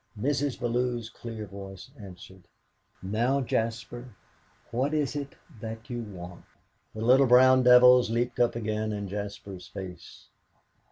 [0.19, 0.59] Mrs.
[0.59, 2.47] Bellew's clear voice answered:
[3.03, 4.15] "Now, Jaspar,
[4.71, 6.43] what is it that you want?"
[6.95, 10.29] The little brown devils leaped up again in Jaspar's face.